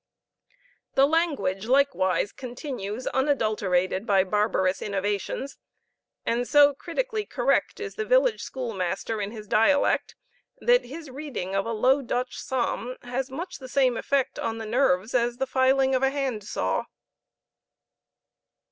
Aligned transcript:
The 0.95 1.05
language 1.05 1.67
likewise 1.67 2.31
continues 2.31 3.05
unadulterated 3.05 4.07
by 4.07 4.23
barbarous 4.23 4.81
innovations; 4.81 5.59
and 6.25 6.47
so 6.47 6.73
critically 6.73 7.23
correct 7.23 7.79
is 7.79 7.93
the 7.93 8.03
village 8.03 8.41
schoolmaster 8.41 9.21
in 9.21 9.29
his 9.29 9.47
dialect 9.47 10.15
that 10.57 10.85
his 10.85 11.11
reading 11.11 11.53
of 11.53 11.67
a 11.67 11.71
Low 11.71 12.01
Dutch 12.01 12.39
psalm 12.39 12.95
has 13.03 13.29
much 13.29 13.59
the 13.59 13.69
same 13.69 13.95
effect 13.95 14.39
on 14.39 14.57
the 14.57 14.65
nerves 14.65 15.13
as 15.13 15.37
the 15.37 15.45
filing 15.45 15.93
of 15.93 16.01
a 16.01 16.09
hand 16.09 16.43
saw. 16.43 16.85